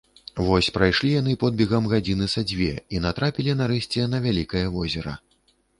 Вось 0.45 0.69
прайшлі 0.77 1.11
яны 1.15 1.33
подбегам 1.43 1.83
гадзіны 1.93 2.31
са 2.35 2.41
дзве 2.53 2.73
і 2.97 3.05
натрапілі 3.07 3.59
нарэшце 3.61 4.11
на 4.17 4.27
вялікае 4.27 4.67
возера 4.81 5.13